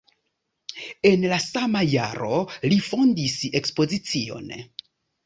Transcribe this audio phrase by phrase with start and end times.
[1.09, 2.39] En la sama jaro
[2.71, 4.49] li fondis ekspozicion.